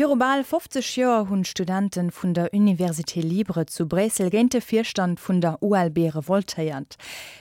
[0.00, 5.62] Fibal 50 Joer hunn Studenten vun der Université Libre zu Bresel gente Vierstand vun der
[5.62, 6.96] ULB revoltéiert.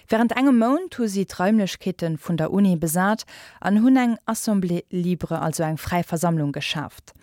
[0.09, 3.23] Während engem Moun hu sie Träumlechketten vun der Uni besat,
[3.61, 7.13] an hunn eng Assemblée Libre also eng Frei Versammlung geschafft.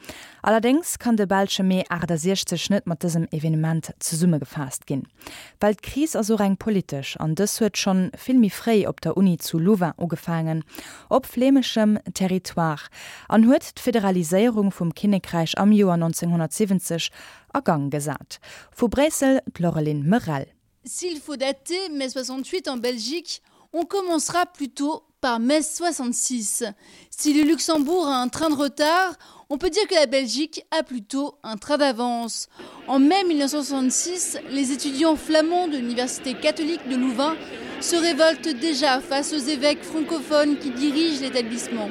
[0.43, 4.87] Allerdings kann de Belsche Mee a der sechte Schnitt mat diesem Evenement zu Summe gefasst
[4.87, 5.09] gin.
[5.61, 9.59] Wald kris also eng politisch an das huet schon filmmi frei op der Uni zu
[9.59, 10.65] Louvain ugefangen,
[11.11, 12.87] op flemeschem Territoire,
[13.29, 14.95] an huet d Federalisierung vum
[15.27, 17.11] Kinnekreich am Joar 1970
[17.53, 18.39] ergang gesat.
[18.77, 19.41] Vo Bressel.
[20.85, 26.65] S'il faut dater mai 68 en Belgique, on commencera plutôt par mai 66.
[27.11, 29.15] Si le Luxembourg a un train de retard,
[29.51, 32.49] on peut dire que la Belgique a plutôt un train d'avance.
[32.87, 37.35] En mai 1966, les étudiants flamands de l'Université catholique de Louvain
[37.81, 41.89] se révoltent déjà face aux évêques francophones qui dirigent l'établissement.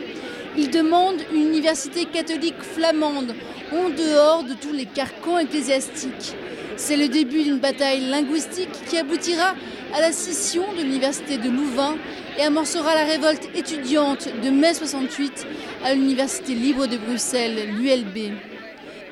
[0.57, 3.35] Ils demandent une université catholique flamande
[3.73, 6.33] en dehors de tous les carcans ecclésiastiques.
[6.77, 9.55] C'est le début d'une bataille linguistique qui aboutira
[9.93, 11.97] à la scission de l'université de Louvain
[12.37, 15.45] et amorcera la révolte étudiante de mai 68
[15.83, 18.33] à l'université libre de Bruxelles, l'ULB.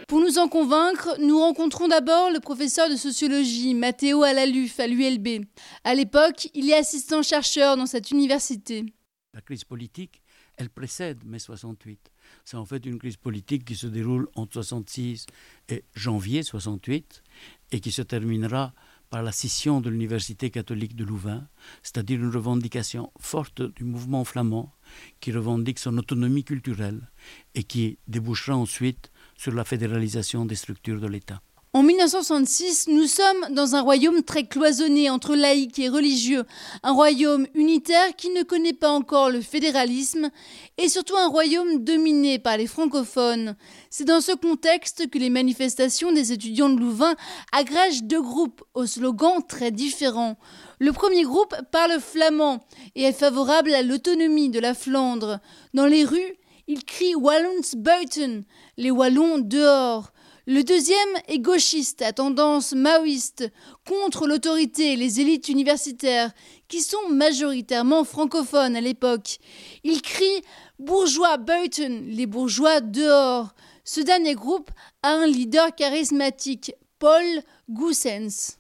[0.07, 5.45] Pour nous en convaincre, nous rencontrons d'abord le professeur de sociologie Matteo Alaluf à l'ULB.
[5.83, 8.85] À l'époque, il est assistant chercheur dans cette université.
[9.33, 10.22] La crise politique,
[10.57, 12.11] elle précède mai 68.
[12.45, 15.25] C'est en fait une crise politique qui se déroule entre 66
[15.69, 17.23] et janvier 68
[17.71, 18.73] et qui se terminera
[19.09, 21.47] par la scission de l'Université catholique de Louvain,
[21.83, 24.73] c'est-à-dire une revendication forte du mouvement flamand
[25.19, 27.11] qui revendique son autonomie culturelle
[27.53, 31.43] et qui débouchera ensuite sur la fédéralisation des structures de l'État.
[31.75, 36.43] En 1966, nous sommes dans un royaume très cloisonné entre laïcs et religieux,
[36.83, 40.29] un royaume unitaire qui ne connaît pas encore le fédéralisme
[40.77, 43.55] et surtout un royaume dominé par les francophones.
[43.89, 47.16] C'est dans ce contexte que les manifestations des étudiants de Louvain
[47.51, 50.38] agrègent deux groupes aux slogans très différents.
[50.78, 52.63] Le premier groupe parle flamand
[52.94, 55.40] et est favorable à l'autonomie de la Flandre.
[55.73, 58.44] Dans les rues, il crie Wallons Buiten,
[58.78, 60.13] les Wallons dehors.
[60.45, 60.97] Le deuxième
[61.29, 63.49] est gauchiste à tendance maoïste
[63.87, 66.33] contre l'autorité et les élites universitaires
[66.67, 69.37] qui sont majoritairement francophones à l'époque.
[69.85, 70.41] Il crie
[70.79, 73.55] bourgeois Burton, les bourgeois dehors.
[73.85, 74.69] Ce dernier groupe
[75.01, 77.23] a un leader charismatique, Paul
[77.69, 78.57] Goussens.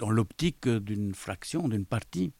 [0.00, 2.32] Dans l'optique d'une fraction, d'une partie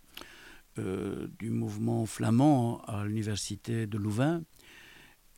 [0.79, 4.43] euh, du mouvement flamand à l'université de Louvain,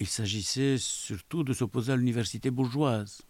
[0.00, 3.22] il s'agissait surtout de s'opposer à l'université bourgeoise.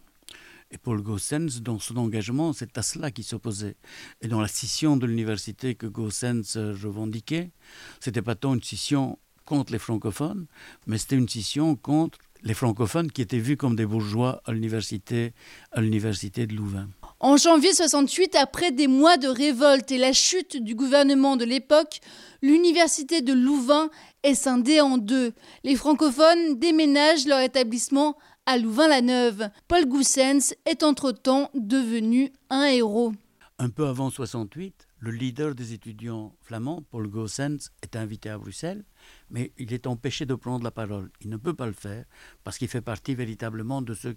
[0.71, 3.75] Et Paul Gossens, dans son engagement, c'est à cela qu'il s'opposait.
[4.21, 7.51] Et dans la scission de l'université que Gossens revendiquait,
[7.99, 10.47] c'était pas tant une scission contre les francophones,
[10.87, 15.33] mais c'était une scission contre les francophones qui étaient vus comme des bourgeois à l'université
[15.71, 16.89] à l'université de Louvain.
[17.21, 22.01] En janvier 68, après des mois de révolte et la chute du gouvernement de l'époque,
[22.41, 23.89] l'université de Louvain
[24.23, 25.31] est scindée en deux.
[25.63, 29.49] Les francophones déménagent leur établissement à Louvain-la-Neuve.
[29.69, 33.13] Paul Goussens est entre-temps devenu un héros.
[33.57, 38.83] Un peu avant 68, le leader des étudiants flamands, Paul Gossens, est invité à Bruxelles,
[39.29, 41.09] mais il est empêché de prendre la parole.
[41.21, 42.03] Il ne peut pas le faire
[42.43, 44.09] parce qu'il fait partie véritablement de ce,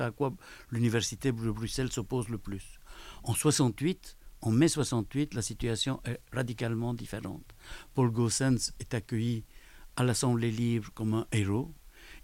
[0.00, 0.32] à quoi
[0.70, 2.78] l'université de Bruxelles s'oppose le plus.
[3.24, 7.52] En 68, en mai 68, la situation est radicalement différente.
[7.94, 9.44] Paul Gossens est accueilli
[9.96, 11.74] à l'Assemblée libre comme un héros,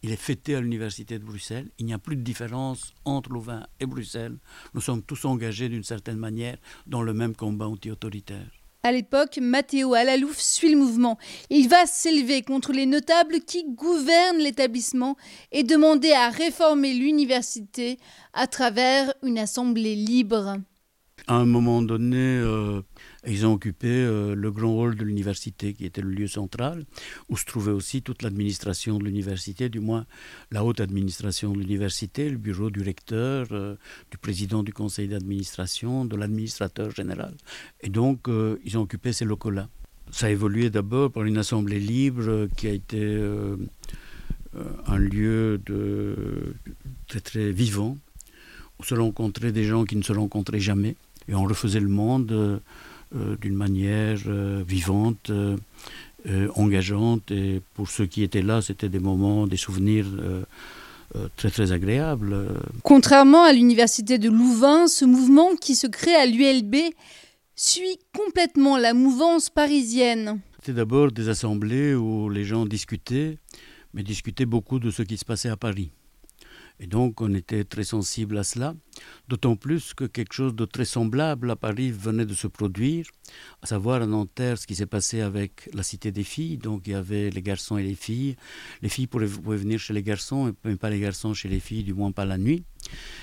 [0.02, 1.70] il est fêté à l'université de Bruxelles.
[1.78, 4.38] Il n'y a plus de différence entre Louvain et Bruxelles.
[4.74, 6.56] Nous sommes tous engagés d'une certaine manière
[6.86, 8.50] dans le même combat anti-autoritaire.
[8.82, 11.18] À l'époque, Matteo Alalouf suit le mouvement.
[11.50, 15.16] Il va s'élever contre les notables qui gouvernent l'établissement
[15.52, 17.98] et demander à réformer l'université
[18.32, 20.56] à travers une assemblée libre.
[21.26, 22.80] À un moment donné, euh,
[23.26, 26.84] ils ont occupé euh, le grand rôle de l'université qui était le lieu central
[27.28, 30.06] où se trouvait aussi toute l'administration de l'université du moins
[30.50, 33.76] la haute administration de l'université le bureau du recteur euh,
[34.10, 37.34] du président du conseil d'administration de l'administrateur général.
[37.82, 39.68] Et donc euh, ils ont occupé ces locaux là
[40.10, 43.16] ça a évolué d'abord par une assemblée libre qui a été
[44.86, 45.60] un lieu
[47.06, 47.96] très très vivant
[48.80, 50.96] où se rencontrer des gens qui ne se rencontraient jamais
[51.28, 52.60] et on refaisait le monde
[53.12, 55.56] d'une manière euh, vivante, euh,
[56.28, 57.30] euh, engageante.
[57.30, 60.42] Et pour ceux qui étaient là, c'était des moments, des souvenirs euh,
[61.16, 62.36] euh, très très agréables.
[62.82, 66.76] Contrairement à l'université de Louvain, ce mouvement qui se crée à l'ULB
[67.56, 70.40] suit complètement la mouvance parisienne.
[70.58, 73.38] C'était d'abord des assemblées où les gens discutaient,
[73.94, 75.90] mais discutaient beaucoup de ce qui se passait à Paris.
[76.82, 78.74] Et donc on était très sensible à cela,
[79.28, 83.04] d'autant plus que quelque chose de très semblable à Paris venait de se produire,
[83.60, 86.56] à savoir à Nanterre ce qui s'est passé avec la cité des filles.
[86.56, 88.34] Donc il y avait les garçons et les filles.
[88.80, 91.92] Les filles pouvaient, venir chez les garçons, mais pas les garçons chez les filles, du
[91.92, 92.64] moins pas la nuit.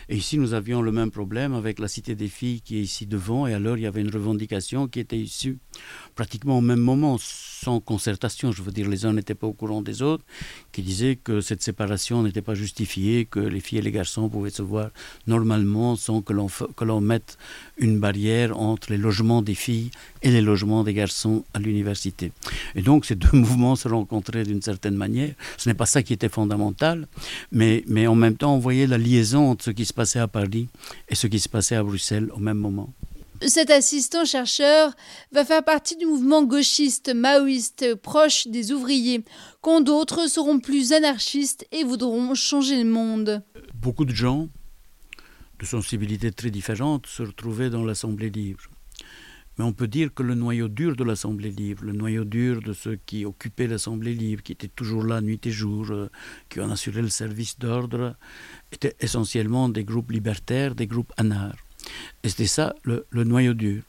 [0.10, 3.06] Et ici, nous avions le même problème avec la cité des filles qui est ici
[3.06, 3.46] devant.
[3.46, 5.58] Et alors, il y avait une revendication qui était issue
[6.16, 8.54] pratiquement au même moment, sans concertation.
[8.54, 10.24] Je veux dire, les uns n'étaient pas au courant des autres,
[10.72, 14.50] qui disaient que cette séparation n'était pas justifiée, que les filles et les garçons pouvaient
[14.50, 14.92] se voir
[15.28, 17.38] normalement sans que l'on mette
[17.78, 19.92] une barrière entre les logements des filles
[20.24, 22.32] et les logements des garçons à l'université.
[22.76, 25.34] Et donc, ces deux mouvements se rencontraient d'une certaine manière.
[25.58, 27.08] Ce n'est pas ça qui était fondamental,
[27.52, 30.28] mais, mais en même temps, on voyait la liaison entre ce qui se passait à
[30.28, 30.68] Paris
[31.10, 32.94] et ce qui se passait à Bruxelles au même moment.
[33.46, 34.96] Cet assistant chercheur
[35.32, 39.24] va faire partie du mouvement gauchiste maoïste proche des ouvriers,
[39.62, 43.44] quand d'autres seront plus anarchistes et voudront changer le monde.
[43.76, 44.48] Beaucoup de gens
[45.60, 48.64] de sensibilités très différentes se retrouvaient dans l'Assemblée libre.
[49.58, 52.74] Mais on peut dire que le noyau dur de l'Assemblée libre, le noyau dur de
[52.74, 56.10] ceux qui occupaient l'Assemblée libre, qui étaient toujours là nuit et jour, euh,
[56.50, 58.16] qui ont assuré le service d'ordre,
[58.72, 61.56] étaient essentiellement des groupes libertaires, des groupes anards.
[62.24, 63.82] Et c'était ça le, le noyau dur.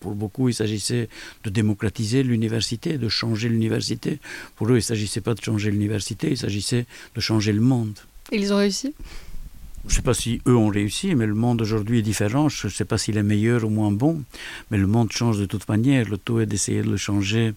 [0.00, 1.08] Pour beaucoup, il s'agissait
[1.44, 4.20] de démocratiser l'université, de changer l'université.
[4.56, 7.98] Pour eux, il ne s'agissait pas de changer l'université, il s'agissait de changer le monde.
[8.30, 8.94] Et ils ont réussi?
[9.86, 12.48] Je ne sais pas si eux ont réussi, mais le monde aujourd'hui est différent.
[12.48, 14.22] Je ne sais pas s'il est meilleur ou moins bon,
[14.70, 16.08] mais le monde change de toute manière.
[16.08, 17.54] Le taux est d'essayer de le changer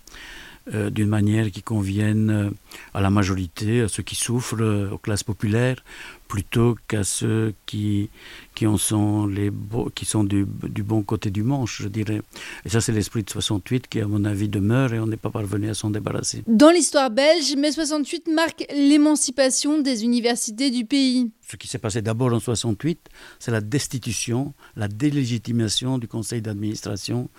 [0.76, 2.50] euh, d'une manière qui convienne euh,
[2.94, 5.84] à la majorité, à ceux qui souffrent, euh, aux classes populaires,
[6.28, 8.12] plutôt qu'à ceux qui,
[8.54, 9.52] qui en sont les
[9.96, 12.22] qui sont du, du bon côté du manche je dirais.
[12.64, 15.32] Et ça c'est l'esprit de 68 qui à mon avis demeure et on n'est pas
[15.32, 16.44] parvenu à s'en débarrasser.
[16.46, 21.32] Dans l'histoire belge mai 68 marque l'émancipation des universités du pays.
[21.50, 23.00] Ce qui s'est passé d'abord en 68
[23.40, 27.30] c'est la destitution la délégitimation du conseil d'administration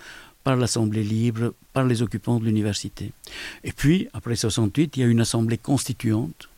[0.43, 3.11] par l'assemblée libre par les occupants de l'université
[3.63, 6.49] et puis après 68 il y a une assemblée constituante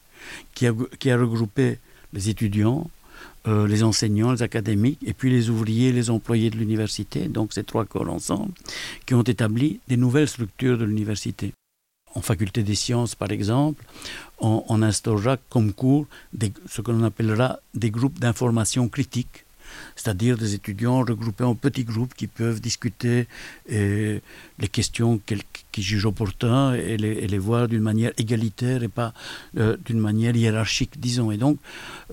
[0.54, 1.80] qui a, regroupé
[2.14, 2.90] les étudiants,
[3.48, 7.64] euh, les enseignants, les académiques, et puis les ouvriers, les employés de l'université, donc ces
[7.64, 8.54] trois corps ensemble,
[9.06, 11.54] qui ont établi des nouvelles structures de l'université.
[12.14, 13.84] En faculté des sciences, par exemple,
[14.40, 16.08] on, on instaurera comme cours
[16.66, 19.45] ce que l'on appellera des groupes d'information critique,
[19.96, 23.28] c'est-à-dire des étudiants regroupés en petits groupes qui peuvent discuter
[23.68, 24.22] et
[24.60, 25.20] les questions
[25.72, 29.14] qui jugent opportun et les, et les voir d'une manière égalitaire et pas
[29.58, 31.58] euh, d'une manière hiérarchique disons et donc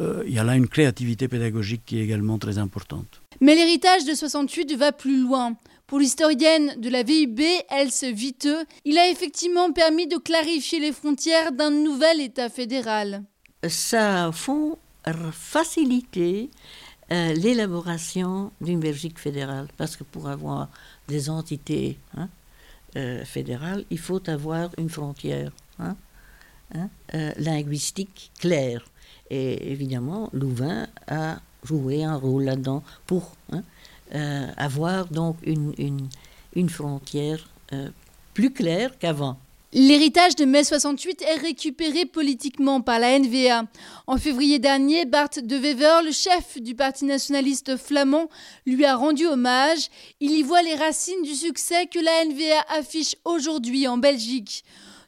[0.00, 3.23] euh, il y a là une créativité pédagogique qui est également très importante.
[3.41, 5.56] Mais l'héritage de 68 va plus loin.
[5.87, 11.53] Pour l'historienne de la VIB, Else Viteux, il a effectivement permis de clarifier les frontières
[11.53, 13.25] d'un nouvel État fédéral.
[13.69, 14.79] Ça a fond
[15.32, 16.50] facilité
[17.12, 20.70] euh, l'élaboration d'une Belgique fédérale parce que pour avoir
[21.09, 22.31] des entités hein,
[22.97, 25.94] euh, fédérales, il faut avoir une frontière hein,
[26.75, 28.82] hein, euh, linguistique claire.
[29.29, 33.37] Et évidemment, Louvain a joué un rôle là-dedans pour
[34.56, 36.08] avoir donc une, une,
[36.55, 37.49] une frontière
[38.35, 39.38] plus claire qu'avant.
[39.75, 43.65] L'héritage de mai 68 est récupéré politiquement par la NVA.
[44.07, 48.29] En février dernier, Bart de Wever, le chef du parti nationaliste flamand,
[48.67, 49.89] lui a rendu hommage.
[50.20, 54.63] Il y voit les racines du succès que la NVA affiche aujourd'hui en Belgique.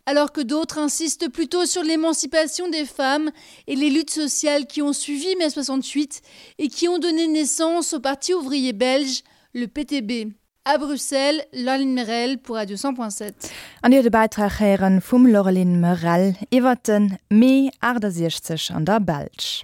[0.07, 3.33] Alors que d'autres insistent plutôt sur l'émancipation des femmes
[3.67, 6.23] et les luttes sociales qui ont suivi mai 68
[6.57, 10.33] et qui ont donné naissance au Parti ouvrier belge, le PTB.
[10.67, 13.51] a Bruxelles, Lorline Merel pour Radio 100.7.
[13.83, 19.63] An ihr de Beitrag heieren vum Lorelin Merel iwwer den Mei Adersichtech an der Belsch.